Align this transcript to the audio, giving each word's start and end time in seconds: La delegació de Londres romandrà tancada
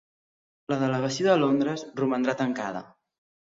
La 0.73 0.77
delegació 0.83 1.27
de 1.29 1.35
Londres 1.43 1.85
romandrà 2.01 2.37
tancada 2.43 2.85